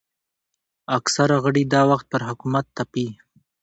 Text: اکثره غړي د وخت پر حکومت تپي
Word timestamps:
اکثره 0.97 1.37
غړي 1.43 1.63
د 1.67 1.75
وخت 1.89 2.05
پر 2.11 2.21
حکومت 2.29 2.65
تپي 2.77 3.07